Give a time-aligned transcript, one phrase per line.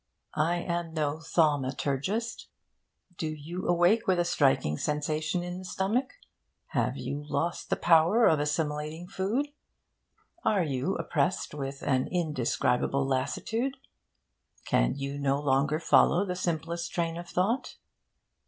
[0.33, 2.47] I am no thaumaturgist.
[3.19, 6.13] Do you awake with a sinking sensation in the stomach?
[6.69, 9.49] Have you lost the power of assimilating food?
[10.43, 13.77] Are you oppressed with an indescribable lassitude?
[14.65, 17.75] Can you no longer follow the simplest train of thought?